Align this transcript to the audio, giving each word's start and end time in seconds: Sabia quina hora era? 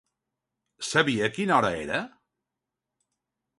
Sabia 0.91 1.29
quina 1.37 1.55
hora 1.59 1.71
era? 1.83 2.01